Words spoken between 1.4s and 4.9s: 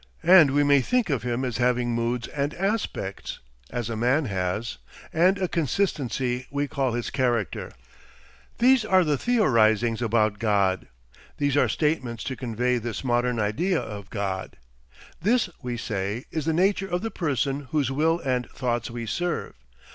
as having moods and aspects as a man has